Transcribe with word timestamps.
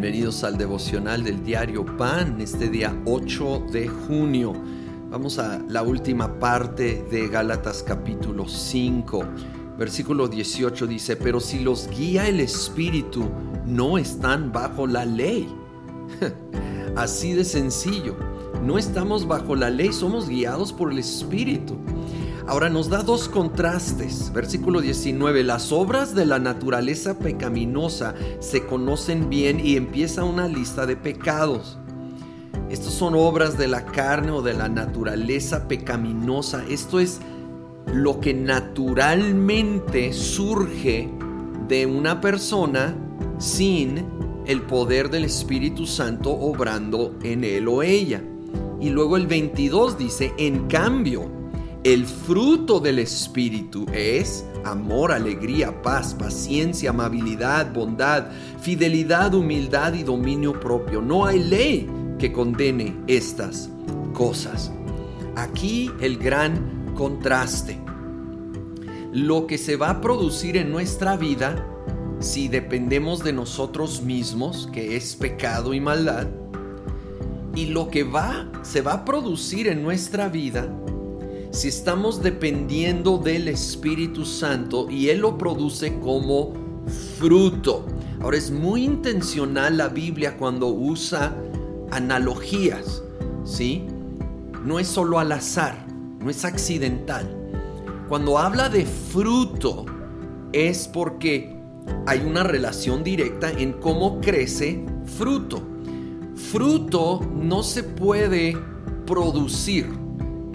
Bienvenidos 0.00 0.44
al 0.44 0.56
devocional 0.56 1.24
del 1.24 1.42
diario 1.42 1.84
Pan, 1.96 2.40
este 2.40 2.68
día 2.68 2.96
8 3.04 3.64
de 3.72 3.88
junio. 3.88 4.52
Vamos 5.10 5.40
a 5.40 5.58
la 5.66 5.82
última 5.82 6.38
parte 6.38 7.04
de 7.10 7.26
Gálatas 7.26 7.82
capítulo 7.82 8.46
5. 8.46 9.24
Versículo 9.76 10.28
18 10.28 10.86
dice, 10.86 11.16
pero 11.16 11.40
si 11.40 11.58
los 11.58 11.88
guía 11.88 12.28
el 12.28 12.38
Espíritu, 12.38 13.28
no 13.66 13.98
están 13.98 14.52
bajo 14.52 14.86
la 14.86 15.04
ley. 15.04 15.52
Así 16.96 17.32
de 17.32 17.44
sencillo. 17.44 18.14
No 18.64 18.78
estamos 18.78 19.26
bajo 19.26 19.56
la 19.56 19.68
ley, 19.68 19.92
somos 19.92 20.28
guiados 20.28 20.72
por 20.72 20.92
el 20.92 21.00
Espíritu. 21.00 21.76
Ahora 22.48 22.70
nos 22.70 22.88
da 22.88 23.02
dos 23.02 23.28
contrastes. 23.28 24.32
Versículo 24.32 24.80
19, 24.80 25.44
las 25.44 25.70
obras 25.70 26.14
de 26.14 26.24
la 26.24 26.38
naturaleza 26.38 27.18
pecaminosa 27.18 28.14
se 28.40 28.64
conocen 28.64 29.28
bien 29.28 29.60
y 29.60 29.76
empieza 29.76 30.24
una 30.24 30.48
lista 30.48 30.86
de 30.86 30.96
pecados. 30.96 31.76
Estos 32.70 32.94
son 32.94 33.14
obras 33.14 33.58
de 33.58 33.68
la 33.68 33.84
carne 33.84 34.30
o 34.30 34.40
de 34.40 34.54
la 34.54 34.70
naturaleza 34.70 35.68
pecaminosa. 35.68 36.64
Esto 36.70 37.00
es 37.00 37.20
lo 37.92 38.18
que 38.18 38.32
naturalmente 38.32 40.14
surge 40.14 41.10
de 41.68 41.84
una 41.84 42.22
persona 42.22 42.96
sin 43.36 44.06
el 44.46 44.62
poder 44.62 45.10
del 45.10 45.24
Espíritu 45.24 45.86
Santo 45.86 46.30
obrando 46.30 47.14
en 47.22 47.44
él 47.44 47.68
o 47.68 47.82
ella. 47.82 48.22
Y 48.80 48.88
luego 48.88 49.18
el 49.18 49.26
22 49.26 49.98
dice, 49.98 50.32
en 50.38 50.66
cambio, 50.66 51.37
el 51.92 52.04
fruto 52.04 52.80
del 52.80 52.98
Espíritu 52.98 53.86
es 53.94 54.44
amor, 54.62 55.10
alegría, 55.10 55.80
paz, 55.80 56.12
paciencia, 56.12 56.90
amabilidad, 56.90 57.72
bondad, 57.72 58.26
fidelidad, 58.60 59.32
humildad 59.32 59.94
y 59.94 60.02
dominio 60.02 60.60
propio. 60.60 61.00
No 61.00 61.24
hay 61.24 61.42
ley 61.42 61.88
que 62.18 62.30
condene 62.30 62.94
estas 63.06 63.70
cosas. 64.12 64.70
Aquí 65.34 65.90
el 66.00 66.18
gran 66.18 66.92
contraste. 66.94 67.78
Lo 69.14 69.46
que 69.46 69.56
se 69.56 69.76
va 69.76 69.88
a 69.88 70.00
producir 70.02 70.58
en 70.58 70.70
nuestra 70.70 71.16
vida 71.16 71.66
si 72.20 72.48
dependemos 72.48 73.24
de 73.24 73.32
nosotros 73.32 74.02
mismos, 74.02 74.68
que 74.74 74.94
es 74.94 75.16
pecado 75.16 75.72
y 75.72 75.80
maldad, 75.80 76.26
y 77.54 77.66
lo 77.66 77.88
que 77.88 78.02
va 78.02 78.46
se 78.60 78.82
va 78.82 78.92
a 78.92 79.04
producir 79.06 79.68
en 79.68 79.82
nuestra 79.82 80.28
vida 80.28 80.68
si 81.58 81.66
estamos 81.66 82.22
dependiendo 82.22 83.18
del 83.18 83.48
Espíritu 83.48 84.24
Santo 84.24 84.88
y 84.88 85.08
Él 85.08 85.18
lo 85.18 85.36
produce 85.36 85.98
como 85.98 86.52
fruto. 87.18 87.84
Ahora 88.20 88.36
es 88.36 88.52
muy 88.52 88.84
intencional 88.84 89.76
la 89.76 89.88
Biblia 89.88 90.36
cuando 90.36 90.68
usa 90.68 91.34
analogías, 91.90 93.02
¿sí? 93.42 93.82
No 94.64 94.78
es 94.78 94.86
solo 94.86 95.18
al 95.18 95.32
azar, 95.32 95.84
no 96.20 96.30
es 96.30 96.44
accidental. 96.44 97.26
Cuando 98.08 98.38
habla 98.38 98.68
de 98.68 98.86
fruto 98.86 99.84
es 100.52 100.86
porque 100.86 101.56
hay 102.06 102.20
una 102.20 102.44
relación 102.44 103.02
directa 103.02 103.50
en 103.50 103.72
cómo 103.72 104.20
crece 104.20 104.84
fruto. 105.18 105.60
Fruto 106.36 107.20
no 107.34 107.64
se 107.64 107.82
puede 107.82 108.56
producir 109.06 109.88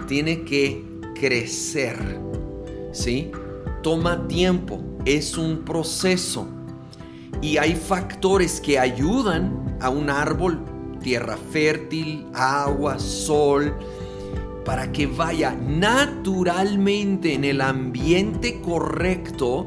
tiene 0.06 0.44
que 0.44 0.84
crecer. 1.14 2.18
¿Sí? 2.92 3.30
Toma 3.82 4.26
tiempo, 4.28 4.80
es 5.04 5.36
un 5.36 5.64
proceso. 5.64 6.46
Y 7.42 7.56
hay 7.56 7.74
factores 7.74 8.60
que 8.60 8.78
ayudan 8.78 9.76
a 9.80 9.90
un 9.90 10.08
árbol, 10.08 10.64
tierra 11.02 11.36
fértil, 11.36 12.26
agua, 12.32 12.98
sol, 12.98 13.74
para 14.64 14.90
que 14.90 15.06
vaya 15.06 15.54
naturalmente 15.54 17.34
en 17.34 17.44
el 17.44 17.60
ambiente 17.60 18.60
correcto 18.62 19.66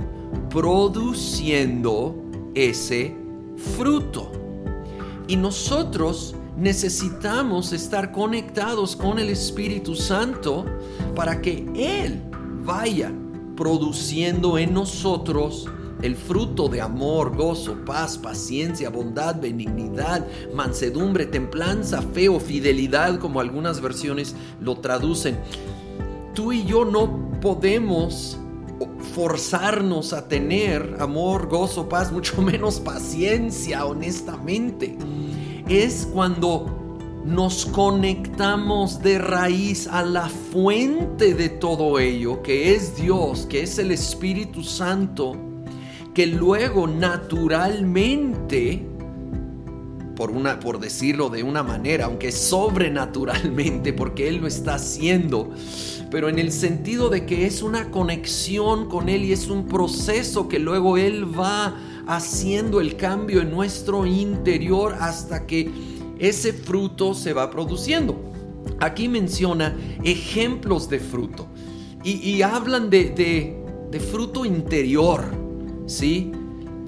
produciendo 0.49 2.16
ese 2.55 3.16
fruto. 3.75 4.31
Y 5.27 5.35
nosotros 5.35 6.35
necesitamos 6.57 7.73
estar 7.73 8.11
conectados 8.11 8.95
con 8.95 9.19
el 9.19 9.29
Espíritu 9.29 9.93
Santo 9.93 10.66
para 11.17 11.41
que 11.41 11.66
Él 11.75 12.22
vaya 12.63 13.11
produciendo 13.55 14.59
en 14.59 14.72
nosotros 14.75 15.67
el 16.03 16.16
fruto 16.16 16.69
de 16.69 16.79
amor, 16.79 17.35
gozo, 17.35 17.75
paz, 17.85 18.19
paciencia, 18.19 18.91
bondad, 18.91 19.41
benignidad, 19.41 20.28
mansedumbre, 20.53 21.25
templanza, 21.25 22.03
fe 22.03 22.29
o 22.29 22.39
fidelidad, 22.39 23.17
como 23.17 23.39
algunas 23.39 23.81
versiones 23.81 24.35
lo 24.61 24.75
traducen. 24.75 25.39
Tú 26.35 26.53
y 26.53 26.66
yo 26.66 26.85
no 26.85 27.31
podemos 27.41 28.38
forzarnos 29.16 30.13
a 30.13 30.28
tener 30.28 30.97
amor, 30.99 31.47
gozo, 31.47 31.89
paz, 31.89 32.11
mucho 32.11 32.39
menos 32.44 32.79
paciencia, 32.79 33.88
honestamente 33.88 34.95
es 35.69 36.07
cuando 36.11 36.86
nos 37.27 37.65
conectamos 37.65 39.01
de 39.01 39.19
raíz 39.19 39.88
a 39.88 40.01
la 40.01 40.29
fuente 40.29 41.33
de 41.33 41.49
todo 41.49 41.99
ello, 41.99 42.41
que 42.41 42.73
es 42.73 42.95
Dios, 42.95 43.45
que 43.47 43.63
es 43.63 43.77
el 43.79 43.91
Espíritu 43.91 44.63
Santo, 44.63 45.35
que 46.13 46.25
luego 46.25 46.87
naturalmente, 46.87 48.81
por, 50.16 50.31
una, 50.31 50.57
por 50.61 50.79
decirlo 50.79 51.27
de 51.27 51.43
una 51.43 51.63
manera, 51.63 52.05
aunque 52.05 52.31
sobrenaturalmente, 52.31 53.91
porque 53.91 54.29
Él 54.29 54.37
lo 54.37 54.47
está 54.47 54.75
haciendo, 54.75 55.51
pero 56.09 56.29
en 56.29 56.39
el 56.39 56.53
sentido 56.53 57.09
de 57.09 57.25
que 57.25 57.45
es 57.45 57.61
una 57.61 57.91
conexión 57.91 58.87
con 58.87 59.09
Él 59.09 59.25
y 59.25 59.33
es 59.33 59.49
un 59.49 59.67
proceso 59.67 60.47
que 60.47 60.59
luego 60.59 60.97
Él 60.97 61.37
va 61.37 61.75
haciendo 62.07 62.79
el 62.79 62.95
cambio 62.95 63.41
en 63.41 63.51
nuestro 63.51 64.05
interior 64.05 64.95
hasta 64.97 65.45
que 65.45 65.97
ese 66.19 66.53
fruto 66.53 67.13
se 67.13 67.33
va 67.33 67.50
produciendo. 67.50 68.16
Aquí 68.79 69.07
menciona 69.07 69.78
ejemplos 70.03 70.89
de 70.89 71.00
fruto 71.00 71.47
y, 72.03 72.41
hablan 72.41 72.89
de, 72.89 73.57
de, 73.91 74.00
fruto 74.00 74.45
interior, 74.45 75.25
¿sí? 75.88 76.31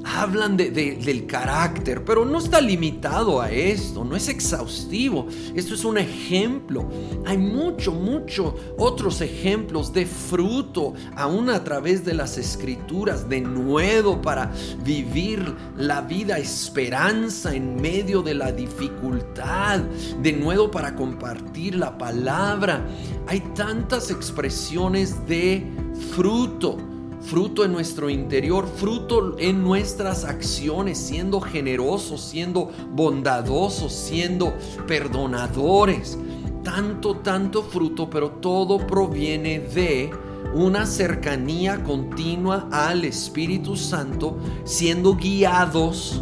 Hablan 0.04 0.58
del 0.58 1.26
carácter, 1.26 2.04
pero 2.04 2.26
no 2.26 2.40
está 2.40 2.62
limitado 2.62 3.42
a 3.42 3.52
esto, 3.52 4.04
no 4.04 4.16
es 4.16 4.28
exhaustivo. 4.28 5.28
Esto 5.56 5.74
es 5.74 5.86
un 5.86 5.98
ejemplo. 5.98 6.90
Hay 7.26 7.38
mucho, 7.38 7.92
mucho 7.92 8.56
otros 8.78 9.22
ejemplos 9.22 9.94
de 9.94 10.06
fruto, 10.06 10.94
aún 11.16 11.50
a 11.50 11.64
través 11.64 12.06
de 12.06 12.14
las 12.14 12.38
escrituras, 12.38 13.30
de 13.30 13.42
nuevo 13.42 14.22
para 14.22 14.52
vivir 14.84 15.56
la 15.78 16.02
vida 16.02 16.38
esperanza 16.38 17.54
en 17.54 17.76
medio 17.82 18.22
de 18.22 18.34
la 18.34 18.52
dificultad, 18.52 19.80
de 20.22 20.34
nuevo 20.34 20.72
para 20.72 20.96
compartir 20.96 21.76
la 21.76 21.98
palabra. 21.98 22.86
Hay 23.28 23.42
tantas 23.56 24.12
expresiones 24.12 25.28
de 25.28 25.64
fruto 26.12 26.78
fruto 27.22 27.66
en 27.66 27.72
nuestro 27.72 28.10
interior, 28.10 28.68
fruto 28.68 29.38
en 29.38 29.64
nuestras 29.64 30.24
acciones, 30.24 30.98
siendo 30.98 31.42
generosos, 31.42 32.22
siendo 32.22 32.72
bondadosos, 32.92 33.94
siendo 33.94 34.54
perdonadores. 34.88 36.18
Tanto, 36.64 37.18
tanto 37.18 37.64
fruto, 37.64 38.10
pero 38.10 38.32
todo 38.32 38.86
proviene 38.86 39.60
de 39.60 40.12
una 40.54 40.86
cercanía 40.86 41.84
continua 41.84 42.68
al 42.72 43.06
Espíritu 43.06 43.76
Santo, 43.76 44.38
siendo 44.64 45.16
guiados 45.16 46.22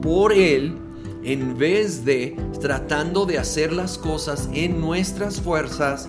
por 0.00 0.32
Él 0.32 0.78
en 1.24 1.56
vez 1.56 2.04
de 2.04 2.36
tratando 2.60 3.26
de 3.26 3.38
hacer 3.38 3.72
las 3.72 3.96
cosas 3.98 4.48
en 4.52 4.80
nuestras 4.80 5.40
fuerzas 5.40 6.08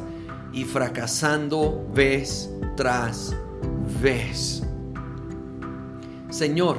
y 0.52 0.64
fracasando 0.64 1.86
vez 1.94 2.50
tras 2.76 3.36
Señor, 6.30 6.78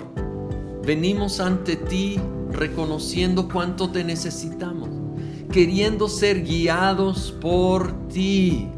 venimos 0.84 1.40
ante 1.40 1.76
ti 1.76 2.20
reconociendo 2.50 3.48
cuánto 3.48 3.88
te 3.88 4.04
necesitamos, 4.04 4.90
queriendo 5.50 6.06
ser 6.06 6.44
guiados 6.44 7.34
por 7.40 8.08
ti. 8.08 8.68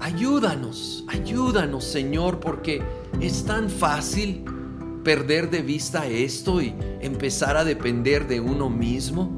Ayúdanos, 0.00 1.04
ayúdanos 1.06 1.84
Señor, 1.84 2.40
porque 2.40 2.82
es 3.20 3.44
tan 3.44 3.70
fácil 3.70 4.44
perder 5.04 5.48
de 5.48 5.62
vista 5.62 6.08
esto 6.08 6.60
y 6.60 6.74
empezar 7.00 7.56
a 7.56 7.64
depender 7.64 8.26
de 8.26 8.40
uno 8.40 8.68
mismo. 8.68 9.30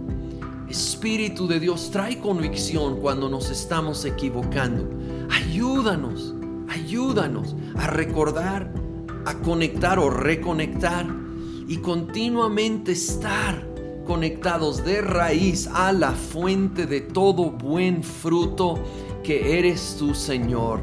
Espíritu 0.71 1.47
de 1.47 1.61
Dios, 1.61 1.91
trae 1.91 2.19
convicción 2.19 2.99
cuando 2.99 3.29
nos 3.29 3.51
estamos 3.51 4.07
equivocando. 4.07 4.89
Ayúdanos 5.29 6.33
Ayúdanos 6.87 7.57
a 7.75 7.89
recordar, 7.89 8.71
a 9.25 9.35
conectar 9.39 9.99
o 9.99 10.09
reconectar 10.09 11.05
y 11.67 11.79
continuamente 11.79 12.93
estar 12.93 13.67
conectados 14.07 14.85
de 14.85 15.01
raíz 15.01 15.67
a 15.67 15.93
la 15.93 16.13
fuente 16.13 16.87
de 16.87 17.01
todo 17.01 17.51
buen 17.51 18.05
fruto 18.05 18.79
que 19.25 19.59
eres 19.59 19.97
tú, 19.99 20.15
Señor. 20.15 20.79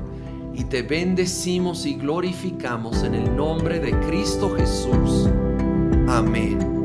Y 0.54 0.66
te 0.66 0.82
bendecimos 0.82 1.86
y 1.86 1.94
glorificamos 1.94 3.02
en 3.04 3.16
el 3.16 3.34
nombre 3.34 3.80
de 3.80 3.98
Cristo 4.02 4.54
Jesús. 4.58 5.30
Amén. 6.10 6.83